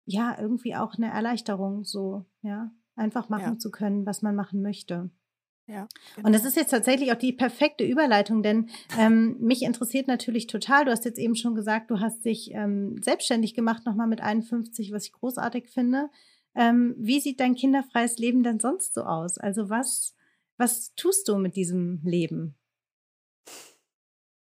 [0.05, 3.57] ja, irgendwie auch 'ne Erleichterung so, ja, einfach Ja.
[3.57, 5.11] machen zu können, was man machen möchte.
[5.67, 5.87] Ja,
[6.23, 6.47] Und das genau.
[6.47, 11.03] ist jetzt tatsächlich auch die perfekte Überleitung, denn ähm, mich interessiert natürlich total, du hast
[11.03, 15.11] jetzt eben schon gesagt, du hast dich ähm, selbstständig gemacht, nochmal mit 51, was ich
[15.11, 16.09] großartig finde.
[16.55, 19.37] Ähm, wie sieht dein kinderfreies Leben denn sonst so aus?
[19.37, 20.15] Also was,
[20.55, 22.55] was tust du mit diesem Leben?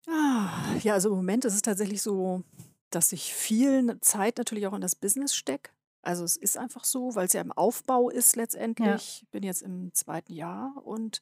[0.09, 2.42] Ah, ja, also im Moment ist es tatsächlich so,
[2.90, 5.70] dass ich viel Zeit natürlich auch in das Business stecke.
[6.03, 9.23] Also es ist einfach so, weil es ja im Aufbau ist Ja, letztendlich.
[9.23, 11.21] Ich bin jetzt im zweiten Jahr und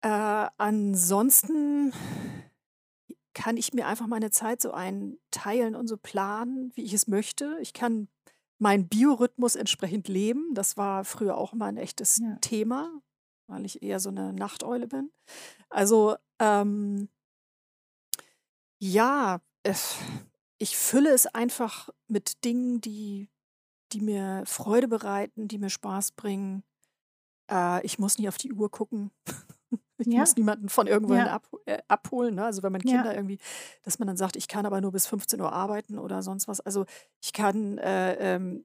[0.00, 1.92] äh, ansonsten
[3.34, 7.56] kann ich mir einfach meine Zeit so einteilen und so planen, wie ich es möchte.
[7.60, 8.08] Ich kann
[8.58, 10.54] meinen Biorhythmus entsprechend leben.
[10.54, 12.90] Das war früher auch immer ein echtes ja, Thema,
[13.46, 15.10] weil ich eher so eine Nachteule bin.
[15.68, 17.08] Also ähm,
[18.78, 19.96] ja, es,
[20.62, 23.28] ich fülle es einfach mit Dingen, die,
[23.92, 26.62] die mir Freude bereiten, die mir Spaß bringen.
[27.50, 29.10] Äh, ich muss nicht auf die Uhr gucken.
[29.98, 32.34] Ich muss ja, niemanden von irgendwohin ja, ab, äh, abholen.
[32.34, 32.44] Ne?
[32.44, 33.38] Also wenn man ja, Kinder irgendwie,
[33.84, 36.60] dass man dann sagt, ich kann aber nur bis 15 Uhr arbeiten oder sonst was.
[36.60, 36.86] Also
[37.22, 38.64] ich kann äh, ähm,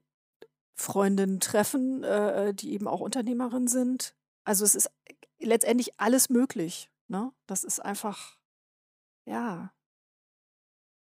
[0.74, 4.16] Freundinnen treffen, äh, die eben auch Unternehmerin sind.
[4.42, 4.90] Also es ist
[5.38, 6.90] letztendlich alles möglich.
[7.06, 7.30] Ne?
[7.46, 8.36] Das ist einfach,
[9.24, 9.70] ja,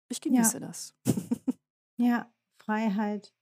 [0.08, 0.94] ich ja, genieße das.
[1.96, 3.32] ja, Freiheit.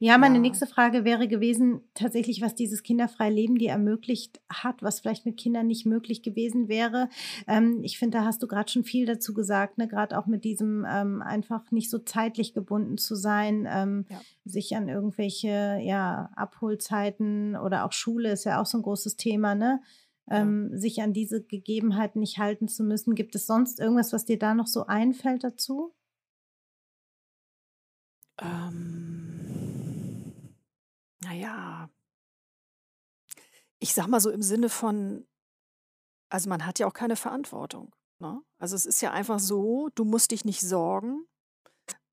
[0.00, 0.40] Ja, meine Ja.
[0.40, 5.36] nächste Frage wäre gewesen, tatsächlich, was dieses kinderfreie Leben dir ermöglicht hat, was vielleicht mit
[5.36, 7.08] Kindern nicht möglich gewesen wäre.
[7.46, 9.86] Ähm, ich finde, da hast du gerade schon viel dazu gesagt, ne?
[9.86, 14.20] Gerade auch mit diesem ähm, einfach nicht so zeitlich gebunden zu sein, ähm, Ja.
[14.44, 19.54] sich an irgendwelche ja, Abholzeiten oder auch Schule ist ja auch so ein großes Thema,
[19.54, 19.80] ne?
[20.28, 20.40] Ja.
[20.40, 23.14] Ähm, sich an diese Gegebenheiten nicht halten zu müssen.
[23.14, 25.94] Gibt es sonst irgendwas, was dir da noch so einfällt dazu?
[28.40, 30.32] Ähm,
[31.22, 31.88] naja,
[33.80, 35.26] ich sag mal so im Sinne von,
[36.30, 37.94] also man hat ja auch keine Verantwortung.
[38.18, 38.42] Ne?
[38.58, 41.24] Also es ist ja einfach so, du musst dich nicht sorgen.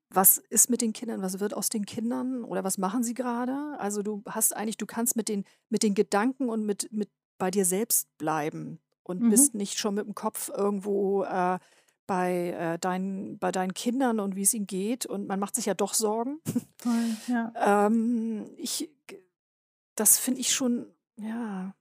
[0.10, 1.22] Was ist mit den Kindern?
[1.22, 2.44] Was wird aus den Kindern?
[2.44, 3.76] Oder was machen sie gerade?
[3.80, 7.52] Also du hast eigentlich, du kannst mit den, mit den Gedanken und mit, mit bei
[7.52, 9.58] dir selbst bleiben und bist Mhm.
[9.60, 11.60] nicht schon mit dem Kopf irgendwo äh,
[12.08, 15.06] bei, äh, deinen, bei deinen Kindern und wie es ihnen geht.
[15.06, 16.40] Und man macht sich ja doch Sorgen.
[16.78, 17.88] Voll, ja.
[17.88, 18.90] ähm, ich,
[19.96, 20.88] das finde ich schon,
[21.18, 21.76] ja,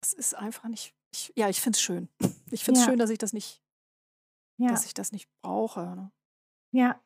[0.00, 2.08] das ist einfach nicht, ich, ja, ich finde es schön.
[2.50, 3.62] Ich finde es Ja, schön, dass ich das nicht,
[4.58, 5.80] dass ja, ich das nicht brauche.
[5.96, 6.12] Ne?
[6.72, 7.00] ja.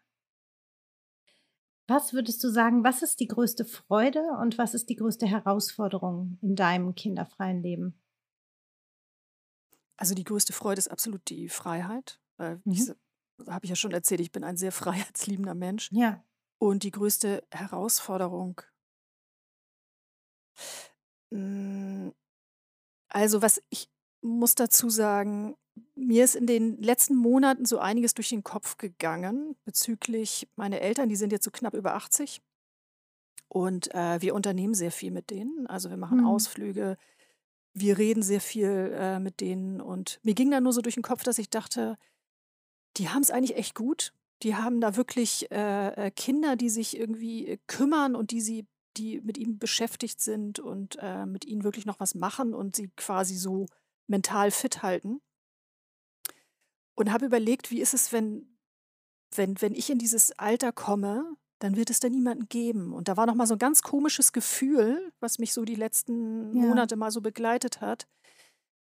[1.89, 6.37] Was würdest du sagen, was ist die größte Freude und was ist die größte Herausforderung
[6.43, 8.03] in deinem kinderfreien Leben?
[9.97, 12.21] Also die größte Freude ist absolut die Freiheit.
[12.39, 12.95] Weil ich, Mhm.
[13.49, 14.73] habe ich ja schon erzählt, ich bin ein sehr
[15.13, 15.91] freiheitsliebender Mensch.
[15.93, 16.23] Ja,
[16.59, 18.61] Und die größte Herausforderung,
[21.31, 22.09] mm,
[23.09, 23.89] also was ich
[24.23, 25.57] muss dazu sagen,
[25.95, 31.09] mir ist in den letzten Monaten so einiges durch den Kopf gegangen bezüglich meine Eltern,
[31.09, 32.43] die sind jetzt so knapp über 80
[33.49, 35.67] und äh, wir unternehmen sehr viel mit denen.
[35.67, 36.27] Also wir machen mhm.
[36.27, 36.97] Ausflüge,
[37.75, 41.03] wir reden sehr viel äh, mit denen und mir ging dann nur so durch den
[41.05, 41.99] Kopf, dass ich dachte,
[42.97, 44.13] die haben es eigentlich echt gut.
[44.43, 48.67] Die haben da wirklich äh, äh, Kinder, die sich irgendwie äh, kümmern und die sie,
[48.97, 52.91] die mit ihnen beschäftigt sind und äh, mit ihnen wirklich noch was machen und sie
[52.97, 53.67] quasi so
[54.07, 55.21] mental fit halten.
[56.95, 58.59] Und habe überlegt, wie ist es, wenn,
[59.35, 62.93] wenn, wenn ich in dieses Alter komme, dann wird es da niemanden geben.
[62.93, 66.57] Und da war noch mal so ein ganz komisches Gefühl, was mich so die letzten
[66.57, 68.07] ja, Monate mal so begleitet hat,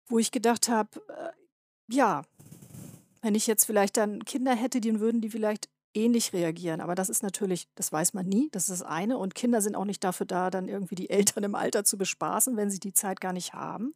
[0.06, 1.32] wo ich gedacht habe, äh,
[1.92, 2.22] ja,
[3.22, 6.80] wenn ich jetzt vielleicht dann Kinder hätte, dann würden die vielleicht ähnlich reagieren.
[6.80, 9.18] Aber das ist natürlich, das weiß man nie, das ist das eine.
[9.18, 12.56] Und Kinder sind auch nicht dafür da, dann irgendwie die Eltern im Alter zu bespaßen,
[12.56, 13.94] wenn sie die Zeit gar nicht haben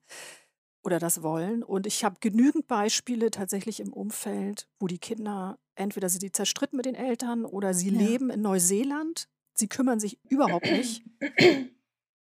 [0.82, 1.62] oder das wollen.
[1.62, 6.86] Und ich habe genügend Beispiele tatsächlich im Umfeld, wo die Kinder entweder die zerstritten mit
[6.86, 9.28] den Eltern oder sie ja, leben in Neuseeland.
[9.54, 11.04] Sie kümmern sich überhaupt nicht.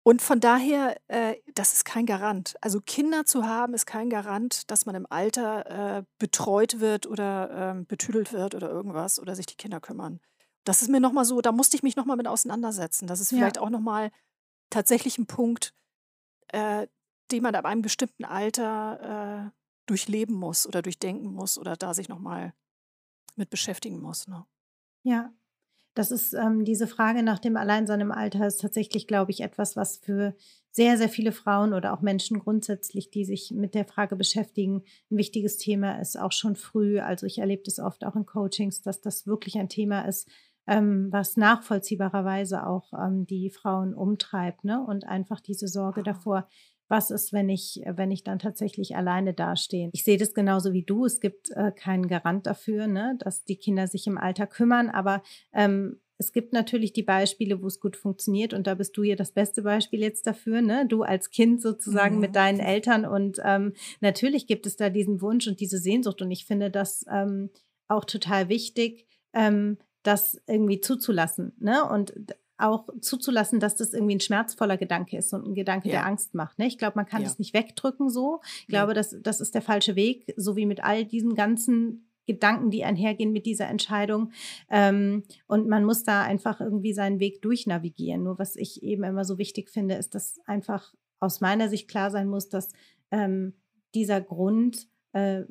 [0.10, 2.56] Und von daher, äh, das ist kein Garant.
[2.62, 7.52] Also Kinder zu haben, ist kein Garant, dass man im Alter äh, betreut wird oder
[7.52, 10.20] ähm, betüdelt wird oder irgendwas oder sich die Kinder kümmern.
[10.64, 13.06] Das ist mir nochmal so, da musste ich mich nochmal mit auseinandersetzen.
[13.06, 14.10] Das ist vielleicht ja, auch nochmal
[14.72, 15.76] tatsächlich ein Punkt,
[16.48, 16.88] äh,
[17.30, 19.52] den man ab einem bestimmten Alter äh,
[19.86, 22.56] durchleben muss oder durchdenken muss oder da sich nochmal
[23.36, 24.28] mit beschäftigen muss.
[24.28, 24.44] Ne?
[25.04, 25.32] ja.
[25.96, 29.76] Das ist ähm, diese Frage nach dem Alleinsein im Alter ist tatsächlich, glaube ich, etwas,
[29.76, 30.36] was für
[30.72, 35.18] sehr, sehr viele Frauen oder auch Menschen grundsätzlich, die sich mit der Frage beschäftigen, ein
[35.18, 37.00] wichtiges Thema ist, auch schon früh.
[37.00, 40.30] Also ich erlebe das oft auch in Coachings, dass das wirklich ein Thema ist,
[40.68, 44.86] ähm, was nachvollziehbarerweise auch ähm, die Frauen umtreibt, ne?
[44.86, 46.48] Und einfach diese Sorge Ah, davor,
[46.90, 49.90] was ist, wenn ich, wenn ich dann tatsächlich alleine dastehe.
[49.94, 51.06] Ich sehe das genauso wie du.
[51.06, 55.22] Es gibt äh, keinen Garant dafür, ne, dass die Kinder sich im Alter kümmern, aber
[55.54, 59.16] ähm, es gibt natürlich die Beispiele, wo es gut funktioniert und da bist du ja
[59.16, 60.86] das beste Beispiel jetzt dafür, ne?
[60.86, 62.22] Du als Kind sozusagen mhm.
[62.22, 66.30] mit deinen Eltern und ähm, natürlich gibt es da diesen Wunsch und diese Sehnsucht und
[66.30, 67.50] ich finde das ähm,
[67.88, 71.90] auch total wichtig, ähm, das irgendwie zuzulassen, ne?
[71.90, 72.14] Und
[72.60, 75.96] auch zuzulassen, dass das irgendwie ein schmerzvoller Gedanke ist und ein Gedanke, ja.
[75.96, 76.60] der Angst macht.
[76.60, 76.68] Ne?
[76.68, 77.28] Ich glaube, man kann ja.
[77.28, 78.42] das nicht wegdrücken so.
[78.62, 82.70] Ich glaube, das, das ist der falsche Weg, so wie mit all diesen ganzen Gedanken,
[82.70, 84.32] die einhergehen mit dieser Entscheidung.
[84.70, 88.24] Ähm, und man muss da einfach irgendwie seinen Weg durchnavigieren.
[88.24, 92.12] Nur was ich eben immer so wichtig finde, ist, dass einfach aus meiner Sicht klar
[92.12, 92.70] sein muss, dass
[93.10, 93.54] ähm,
[93.96, 95.44] dieser Grund äh,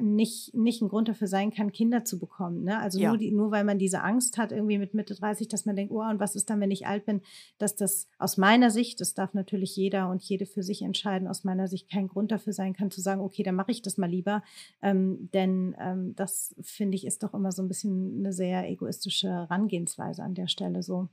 [0.00, 2.64] nicht, nicht ein Grund dafür sein kann, Kinder zu bekommen.
[2.64, 2.78] Ne?
[2.78, 3.08] Also ja.
[3.08, 5.92] nur, die, nur weil man diese Angst hat, irgendwie mit Mitte 30, dass man denkt,
[5.92, 7.20] oh, und was ist dann, wenn ich alt bin,
[7.58, 11.44] dass das aus meiner Sicht, das darf natürlich jeder und jede für sich entscheiden, aus
[11.44, 14.10] meiner Sicht kein Grund dafür sein kann, zu sagen, okay, dann mache ich das mal
[14.10, 14.42] lieber.
[14.80, 19.28] Ähm, denn ähm, das, finde ich, ist doch immer so ein bisschen eine sehr egoistische
[19.28, 21.08] Herangehensweise an der Stelle so.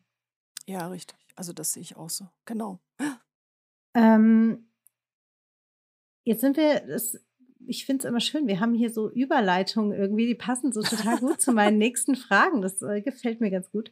[0.67, 1.17] Ja, richtig.
[1.35, 2.27] Also das sehe ich auch so.
[2.45, 2.79] Genau.
[3.95, 4.67] Ähm,
[6.23, 7.17] jetzt sind wir, das
[7.65, 8.47] ich finde es immer schön.
[8.47, 12.61] Wir haben hier so Überleitungen irgendwie, die passen so total gut zu meinen nächsten Fragen.
[12.61, 13.91] Das äh, gefällt mir ganz gut.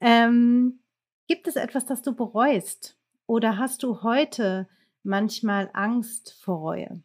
[0.00, 0.80] Ähm,
[1.28, 2.98] gibt es etwas, das du bereust?
[3.26, 4.68] Oder hast du heute
[5.02, 7.02] manchmal Angst vor Reue?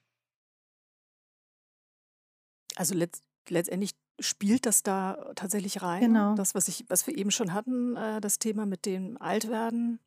[2.75, 6.01] Also letzt, letztendlich spielt das da tatsächlich rein.
[6.01, 6.35] Genau.
[6.35, 9.99] Das, was, ich, was wir eben schon hatten, äh, das Thema mit dem Altwerden.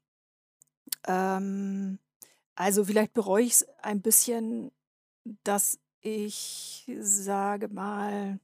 [1.07, 1.99] Ähm,
[2.55, 4.73] also vielleicht bereue ich es ein bisschen,
[5.45, 8.39] dass ich sage mal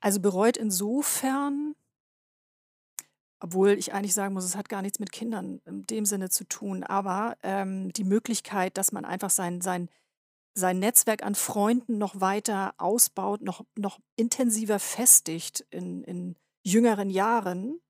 [0.00, 1.74] also bereut insofern
[3.42, 6.44] obwohl ich eigentlich sagen muss, es hat gar nichts mit Kindern in dem Sinne zu
[6.44, 9.88] tun, aber, ähm, die Möglichkeit, dass man einfach sein sein
[10.54, 17.80] sein Netzwerk an Freunden noch weiter ausbaut, noch noch intensiver festigt in in jüngeren Jahren.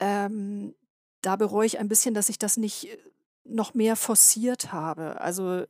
[0.00, 0.74] Ähm,
[1.22, 2.98] da bereue ich ein bisschen, dass ich das nicht äh,
[3.44, 5.20] noch mehr forciert habe.
[5.20, 5.64] Also,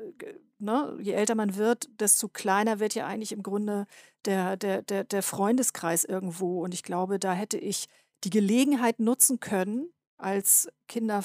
[0.58, 3.86] ne, je älter man wird, desto kleiner wird ja eigentlich im Grunde
[4.24, 6.62] der, der, der, der Freundeskreis irgendwo.
[6.62, 7.86] Und ich glaube, da hätte ich
[8.24, 11.22] die Gelegenheit nutzen können, als Kinder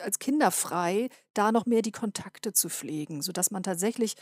[0.00, 4.14] als kinderfrei da noch mehr die Kontakte zu pflegen, sodass man tatsächlich,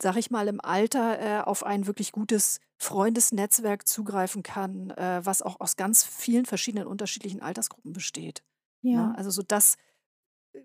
[0.00, 5.42] sag ich mal, im Alter äh, auf ein wirklich gutes Freundesnetzwerk zugreifen kann, äh, was
[5.42, 8.42] auch aus ganz vielen verschiedenen unterschiedlichen Altersgruppen besteht.
[8.82, 8.92] Ne?
[8.92, 9.12] Ja.
[9.16, 9.76] Also so das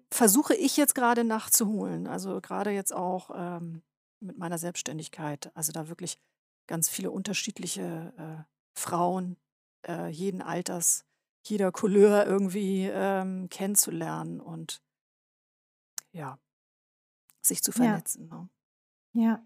[0.09, 2.07] versuche ich jetzt gerade nachzuholen.
[2.07, 3.81] Also gerade jetzt auch ähm,
[4.19, 5.51] mit meiner Selbstständigkeit.
[5.55, 6.17] Also da wirklich
[6.67, 8.43] ganz viele unterschiedliche äh,
[8.73, 9.37] Frauen
[9.87, 11.05] äh, jeden Alters,
[11.43, 14.81] jeder Couleur irgendwie ähm, kennenzulernen und
[16.11, 16.39] ja,
[17.41, 18.29] sich zu vernetzen.
[18.29, 18.35] Ja.
[18.35, 18.49] Ne?
[19.13, 19.45] Ja.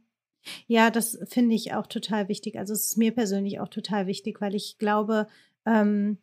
[0.67, 2.57] Ja, das finde ich auch total wichtig.
[2.57, 5.27] Also es ist mir persönlich auch total wichtig, weil ich glaube,
[5.65, 6.17] ähm,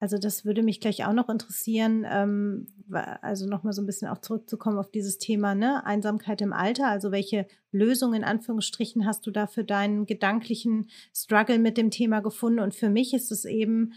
[0.00, 4.18] also das würde mich gleich auch noch interessieren, ähm, also nochmal so ein bisschen auch
[4.18, 5.84] zurückzukommen auf dieses Thema, ne?
[5.84, 6.86] Einsamkeit im Alter.
[6.86, 12.20] Also welche Lösung in Anführungsstrichen hast du da für deinen gedanklichen Struggle mit dem Thema
[12.20, 12.60] gefunden?
[12.60, 13.92] Und für mich ist es eben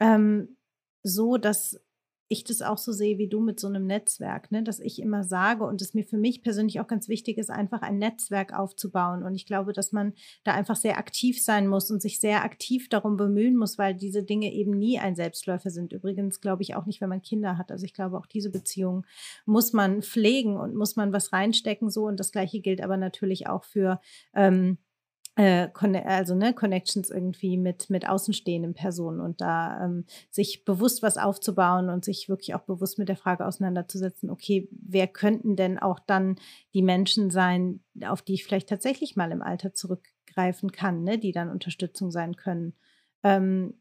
[0.00, 0.56] ähm,
[1.02, 1.80] so, dass
[2.28, 4.62] ich das auch so sehe wie du mit so einem Netzwerk, ne?
[4.62, 7.80] dass ich immer sage und es mir für mich persönlich auch ganz wichtig ist, einfach
[7.80, 9.22] ein Netzwerk aufzubauen.
[9.22, 10.12] Und ich glaube, dass man
[10.44, 14.22] da einfach sehr aktiv sein muss und sich sehr aktiv darum bemühen muss, weil diese
[14.22, 15.92] Dinge eben nie ein Selbstläufer sind.
[15.94, 17.72] Übrigens glaube ich auch nicht, wenn man Kinder hat.
[17.72, 19.06] Also ich glaube, auch diese Beziehung
[19.46, 22.06] muss man pflegen und muss man was reinstecken so.
[22.06, 24.00] Und das Gleiche gilt aber natürlich auch für
[24.34, 24.76] ähm,
[25.38, 25.68] äh,
[26.04, 31.90] also ne, Connections irgendwie mit, mit außenstehenden Personen und da ähm, sich bewusst was aufzubauen
[31.90, 36.36] und sich wirklich auch bewusst mit der Frage auseinanderzusetzen, okay, wer könnten denn auch dann
[36.74, 41.30] die Menschen sein, auf die ich vielleicht tatsächlich mal im Alter zurückgreifen kann, ne, die
[41.30, 42.74] dann Unterstützung sein können.
[43.22, 43.74] Ähm,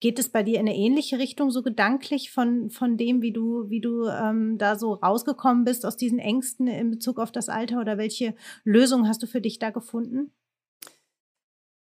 [0.00, 3.70] geht es bei dir in eine ähnliche Richtung, so gedanklich von, von dem, wie du,
[3.70, 7.80] wie du ähm, da so rausgekommen bist aus diesen Ängsten in Bezug auf das Alter
[7.80, 10.32] oder welche Lösung hast du für dich da gefunden?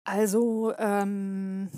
[0.10, 1.69] Also, ähm,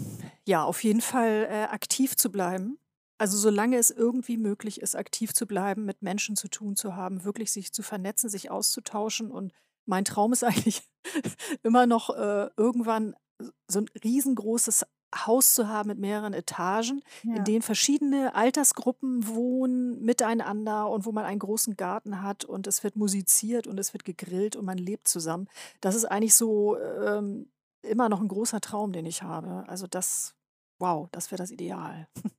[0.46, 2.80] ja, auf jeden Fall, äh, aktiv zu bleiben.
[3.18, 7.26] Also, solange es irgendwie möglich ist, aktiv zu bleiben, mit Menschen zu tun zu haben,
[7.26, 9.32] wirklich sich zu vernetzen, sich auszutauschen.
[9.32, 9.52] Und
[9.86, 10.82] mein Traum ist eigentlich
[11.64, 13.16] immer noch, äh, irgendwann
[13.68, 17.02] so ein riesengroßes Haus zu haben mit mehreren Etagen,
[17.36, 22.82] in denen verschiedene Altersgruppen wohnen miteinander und wo man einen großen Garten hat und es
[22.86, 25.50] wird musiziert und es wird gegrillt und man lebt zusammen.
[25.82, 27.52] Das ist eigentlich so, ähm
[27.84, 29.64] immer noch ein großer Traum, den ich habe.
[29.68, 30.36] Also das
[30.82, 32.08] wow, das wäre das Ideal.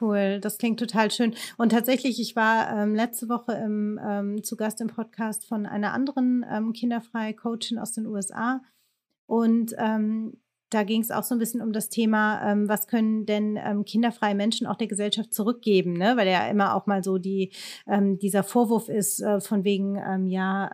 [0.00, 1.34] Cool, das klingt total schön.
[1.56, 5.92] Und tatsächlich, ich war ähm, letzte Woche im, ähm, zu Gast im Podcast von einer
[5.92, 8.62] anderen ähm, kinderfreie Coachin aus den USA.
[9.26, 13.26] Und ähm, da ging es auch so ein bisschen um das Thema, ähm, was können
[13.26, 16.16] denn ähm, kinderfreie Menschen auch der Gesellschaft zurückgeben, ne?
[16.16, 17.52] Weil ja immer auch mal so die,
[17.88, 20.70] dieser Vorwurf ist äh, von wegen, ja,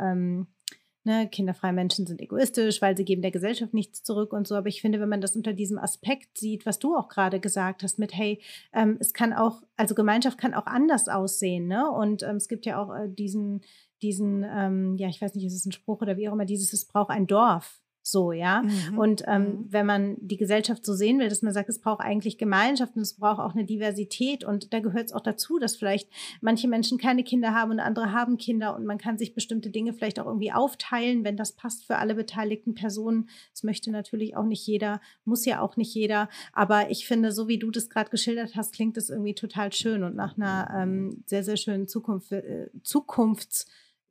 [1.05, 4.55] ne, kinderfreie Menschen sind egoistisch, weil sie geben der Gesellschaft nichts zurück und so.
[4.55, 7.83] Aber ich finde, wenn man das unter diesem Aspekt sieht, was du auch gerade gesagt
[7.83, 8.40] hast, mit hey,
[8.73, 11.90] ähm, es kann auch, also Gemeinschaft kann auch anders aussehen, ne?
[11.90, 13.62] Und ähm, es gibt ja auch äh, diesen,
[14.03, 16.73] diesen, ähm, ja, ich weiß nicht, ist es ein Spruch oder wie auch immer, dieses,
[16.73, 17.81] es braucht ein Dorf.
[18.07, 18.62] So, ja.
[18.62, 18.99] Mhm.
[18.99, 19.67] Und ähm, mhm.
[19.71, 23.03] wenn man die Gesellschaft so sehen will, dass man sagt, es braucht eigentlich Gemeinschaft und
[23.03, 24.45] es braucht auch eine Diversität.
[24.45, 26.11] Und da gehört es auch dazu, dass vielleicht
[26.43, 29.95] manche Menschen keine Kinder haben und andere haben Kinder und man kann sich bestimmte Dinge
[29.95, 33.31] vielleicht auch irgendwie aufteilen, wenn das passt für alle beteiligten Personen.
[33.53, 36.29] Das möchte natürlich auch nicht jeder, muss ja auch nicht jeder.
[36.53, 40.05] Aber ich finde, so wie du das gerade geschildert hast, klingt das irgendwie total schön
[40.05, 43.64] und nach einer ähm, sehr, sehr schönen Zukunft, äh, Zukunfts-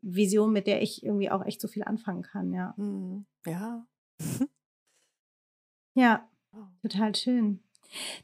[0.03, 2.73] Vision, mit der ich irgendwie auch echt so viel anfangen kann, ja.
[2.77, 3.25] Mhm.
[3.45, 3.85] Ja.
[5.95, 6.29] ja,
[6.81, 7.59] total schön.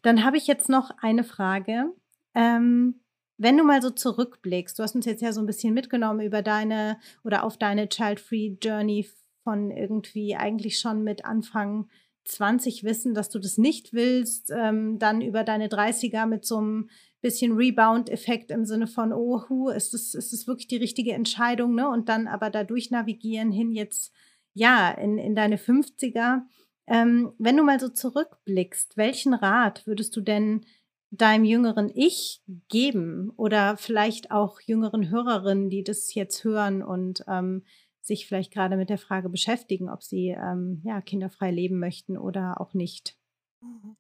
[0.02, 1.94] Dann habe ich jetzt noch eine Frage.
[2.36, 3.00] Ähm,
[3.38, 6.42] wenn du mal so zurückblickst, du hast uns jetzt ja so ein bisschen mitgenommen über
[6.42, 9.08] deine oder auf deine Child-Free Journey
[9.44, 11.90] von irgendwie eigentlich schon mit Anfang
[12.30, 16.90] 20 wissen, dass du das nicht willst, ähm, dann über deine 30er mit so einem
[17.22, 21.90] bisschen Rebound-Effekt im Sinne von, oh, hu, ist das, ist wirklich die richtige Entscheidung, ne?
[21.90, 24.14] Und dann aber dadurch navigieren hin jetzt,
[24.54, 26.44] ja, in, in deine 50er.
[26.88, 30.66] Ähm, wenn du mal so zurückblickst, welchen Rat würdest du denn
[31.12, 37.64] deinem jüngeren Ich geben oder vielleicht auch jüngeren Hörerinnen, die das jetzt hören und ähm,
[38.10, 42.60] sich vielleicht gerade mit der Frage beschäftigen, ob sie ähm, ja, kinderfrei leben möchten oder
[42.60, 43.18] auch nicht?
[43.62, 43.96] Mhm.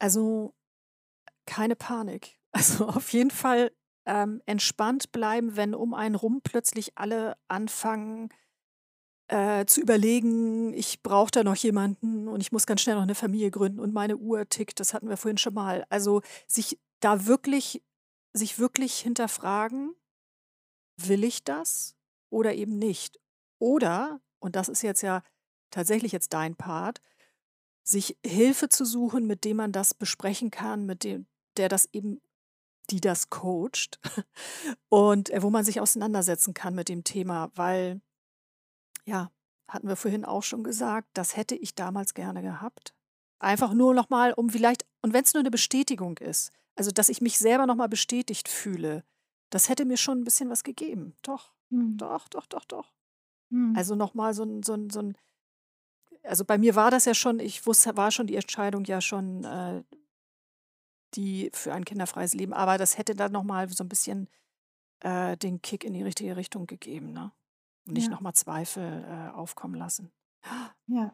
[0.00, 0.54] Also
[1.46, 2.38] keine Panik.
[2.54, 3.72] Also auf jeden Fall
[4.04, 8.28] ähm, entspannt bleiben, wenn um einen rum plötzlich alle anfangen
[9.28, 13.14] äh, zu überlegen, ich brauche da noch jemanden und ich muss ganz schnell noch eine
[13.14, 15.86] Familie gründen und meine Uhr tickt, das hatten wir vorhin schon mal.
[15.88, 17.82] Also sich da wirklich,
[18.34, 19.94] sich wirklich hinterfragen,
[20.98, 21.96] will ich das
[22.28, 23.21] oder eben nicht?
[23.62, 25.22] Oder, und das ist jetzt ja
[25.70, 27.00] tatsächlich jetzt dein Part,
[27.84, 32.20] sich Hilfe zu suchen, mit dem man das besprechen kann, mit dem, der das eben,
[32.90, 34.00] die das coacht
[34.88, 38.00] und äh, wo man sich auseinandersetzen kann mit dem Thema, weil,
[39.04, 39.30] ja,
[39.68, 42.96] hatten wir vorhin auch schon gesagt, das hätte ich damals gerne gehabt.
[43.38, 47.20] Einfach nur nochmal, um vielleicht, und wenn es nur eine Bestätigung ist, also dass ich
[47.20, 49.04] mich selber nochmal bestätigt fühle,
[49.50, 51.14] das hätte mir schon ein bisschen was gegeben.
[51.22, 51.96] Doch, mhm.
[51.96, 52.92] doch, doch, doch, doch.
[53.52, 53.76] Mhm.
[53.76, 55.16] Also nochmal so ein, so ein, so ein,
[56.24, 59.44] also bei mir war das ja schon, ich wusste, war schon die Entscheidung ja schon,
[59.44, 59.82] äh,
[61.14, 64.28] die für ein kinderfreies Leben, aber das hätte dann nochmal so ein bisschen
[65.00, 67.32] äh, den Kick in die richtige Richtung gegeben, ne?
[67.86, 68.10] Und nicht ja.
[68.12, 70.12] nochmal Zweifel äh, aufkommen lassen.
[70.86, 71.12] Ja,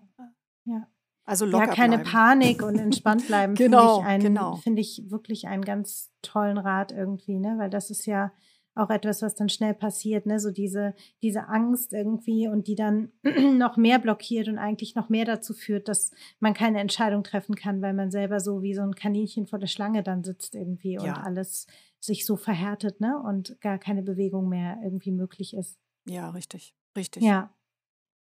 [0.65, 0.87] ja.
[1.25, 2.11] Also locker Ja, keine bleiben.
[2.11, 4.57] Panik und entspannt bleiben, genau, finde ich, genau.
[4.57, 7.57] find ich wirklich einen ganz tollen Rat irgendwie, ne?
[7.59, 8.33] Weil das ist ja
[8.79, 10.39] auch etwas, was dann schnell passiert, ne?
[10.41, 13.11] So diese, diese Angst irgendwie und die dann
[13.59, 17.83] noch mehr blockiert und eigentlich noch mehr dazu führt, dass man keine Entscheidung treffen kann,
[17.83, 21.03] weil man selber so wie so ein Kaninchen vor der Schlange dann sitzt irgendwie ja.
[21.03, 21.67] und alles
[22.01, 23.21] sich so verhärtet, ne?
[23.21, 25.79] Und gar keine Bewegung mehr irgendwie möglich ist.
[26.07, 27.23] Ja, richtig, richtig.
[27.23, 27.53] Ja.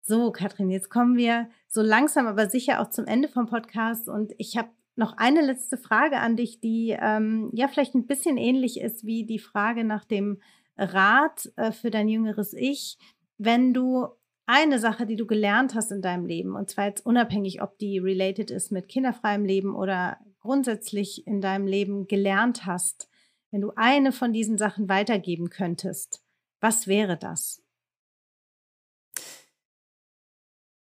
[0.03, 4.33] So, Katrin, jetzt kommen wir so langsam, aber sicher auch zum Ende vom Podcast und
[4.38, 8.81] ich habe noch eine letzte Frage an dich, die ähm, ja vielleicht ein bisschen ähnlich
[8.81, 10.40] ist wie die Frage nach dem
[10.76, 12.98] Rat äh, für dein jüngeres Ich.
[13.38, 14.09] Wenn du
[14.46, 17.98] eine Sache, die du gelernt hast in deinem Leben, und zwar jetzt unabhängig, ob die
[17.98, 23.09] related ist mit kinderfreiem Leben oder grundsätzlich in deinem Leben gelernt hast,
[23.50, 26.24] wenn du eine von diesen Sachen weitergeben könntest,
[26.61, 27.62] was wäre das?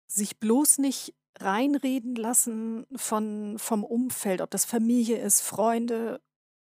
[0.08, 6.22] Sich bloß nicht reinreden lassen von vom Umfeld, ob das Familie ist, Freunde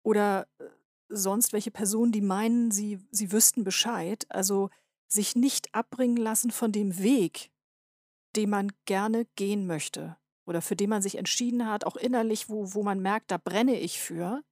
[0.02, 0.64] oder, äh,
[1.08, 4.24] sonst welche Personen, die meinen, sie sie wüssten Bescheid.
[4.30, 4.70] Also,
[5.08, 7.50] sich nicht abbringen lassen von dem Weg,
[8.36, 12.74] den man gerne gehen möchte oder für den man sich entschieden hat, auch innerlich, wo
[12.74, 14.42] wo man merkt, da brenne ich für.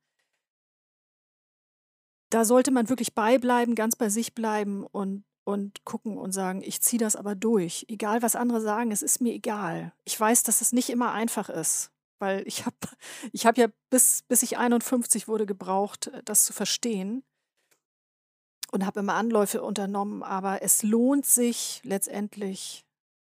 [2.30, 6.80] Da sollte man wirklich beibleiben, ganz bei sich bleiben und und gucken und sagen, ich
[6.80, 7.86] ziehe das aber durch.
[7.88, 9.92] Egal, was andere sagen, es ist mir egal.
[10.04, 12.76] Ich weiß, dass es nicht immer einfach ist, weil ich habe
[13.32, 17.22] ich hab ja bis, bis ich 51 wurde gebraucht, äh, das zu verstehen
[18.70, 22.86] und habe immer Anläufe unternommen, aber es lohnt sich letztendlich,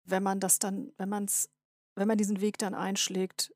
[0.05, 1.51] wenn man das dann, wenn man es,
[1.95, 3.53] wenn man diesen Weg dann einschlägt,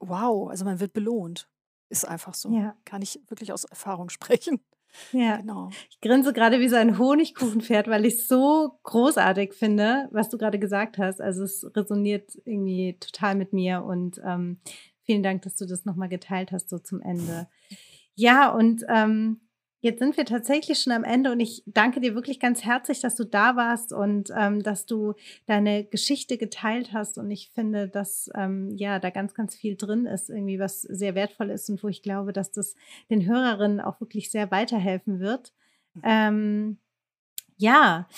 [0.00, 1.48] wow, also man wird belohnt.
[1.90, 2.50] Ist einfach so.
[2.52, 2.76] Ja.
[2.84, 4.60] Kann ich wirklich aus Erfahrung sprechen.
[5.12, 5.38] Ja.
[5.38, 5.70] Genau.
[5.90, 10.38] Ich grinse gerade wie so ein Honigkuchenpferd, weil ich es so großartig finde, was du
[10.38, 11.20] gerade gesagt hast.
[11.20, 14.60] Also es resoniert irgendwie total mit mir und ähm,
[15.02, 17.48] vielen Dank, dass du das nochmal geteilt hast, so zum Ende.
[18.14, 19.40] Ja, und ähm,
[19.80, 23.14] Jetzt sind wir tatsächlich schon am Ende und ich danke dir wirklich ganz herzlich, dass
[23.14, 25.14] du da warst und ähm, dass du
[25.46, 27.16] deine Geschichte geteilt hast.
[27.16, 31.14] Und ich finde, dass ähm, ja da ganz, ganz viel drin ist, irgendwie was sehr
[31.14, 32.74] wertvoll ist und wo ich glaube, dass das
[33.08, 35.52] den Hörerinnen auch wirklich sehr weiterhelfen wird.
[35.94, 36.02] Mhm.
[36.04, 36.78] Ähm,
[37.56, 38.08] ja,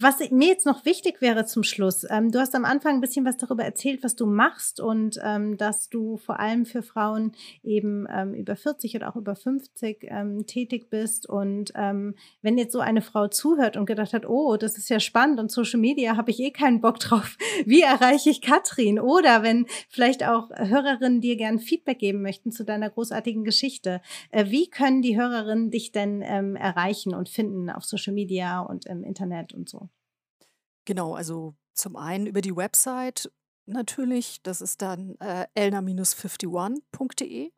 [0.00, 3.24] was mir jetzt noch wichtig wäre zum Schluss, ähm, du hast am Anfang ein bisschen
[3.24, 7.32] was darüber erzählt, was du machst und ähm, dass du vor allem für Frauen
[7.62, 11.28] eben ähm, über 40 oder auch über 50 ähm, tätig bist.
[11.28, 14.98] Und ähm, wenn jetzt so eine Frau zuhört und gedacht hat, oh, das ist ja
[14.98, 18.98] spannend und Social Media habe ich eh keinen Bock drauf, wie erreiche ich Katrin?
[18.98, 24.00] Oder wenn vielleicht auch Hörerinnen dir gern Feedback geben möchten zu deiner großartigen Geschichte,
[24.32, 28.86] äh, wie können die Hörerinnen dich denn ähm, erreichen und finden auf Social Media und
[28.86, 29.88] im Internet und so?
[30.84, 33.30] Genau, also zum einen über die Website
[33.66, 37.52] natürlich, das ist dann äh, elna-51.de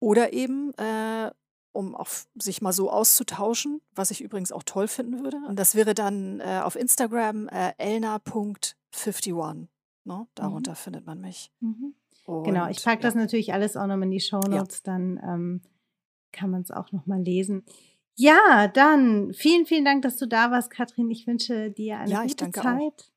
[0.00, 1.30] oder eben, äh,
[1.72, 5.38] um auch sich mal so auszutauschen, was ich übrigens auch toll finden würde.
[5.48, 9.68] Und das wäre dann äh, auf Instagram äh, elna.51.
[10.04, 10.14] Ne?
[10.14, 10.26] Mhm.
[10.34, 10.76] Darunter mhm.
[10.76, 11.50] findet man mich.
[11.60, 11.94] Mhm.
[12.26, 13.08] genau, ich packe ja.
[13.08, 14.92] das natürlich alles auch nochmal in die Show Notes, ja.
[14.92, 15.62] dann ähm,
[16.32, 17.64] kann man es auch nochmal lesen.
[18.16, 21.10] Ja, dann vielen, vielen Dank, dass du da warst, Katrin.
[21.10, 23.12] Ich wünsche dir eine ja, gute Zeit.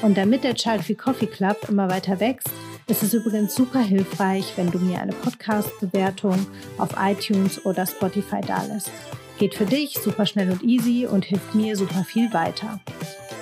[0.01, 2.49] Und damit der Child Free Coffee Club immer weiter wächst,
[2.87, 6.45] ist es übrigens super hilfreich, wenn du mir eine Podcast-Bewertung
[6.77, 8.91] auf iTunes oder Spotify dalässt.
[9.39, 12.79] Geht für dich super schnell und easy und hilft mir super viel weiter.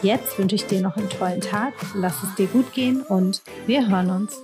[0.02, 3.90] Jetzt wünsche ich dir noch einen tollen Tag, lass es dir gut gehen und wir
[3.90, 4.42] hören uns.